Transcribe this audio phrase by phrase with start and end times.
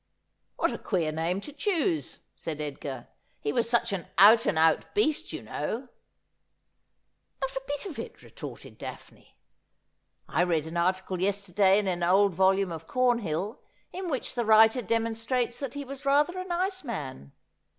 [0.57, 3.09] 'What a queer name to choose!' said Edgar.'
[3.43, 5.89] He was such an out and out beast, you know.''
[7.41, 9.37] Not a bit of it, retorted Daphne.'
[10.27, 13.61] I read an article yes terday in an old volume of Cornhill,
[13.93, 17.33] in which the writer de monstrates that he was rather a nice man.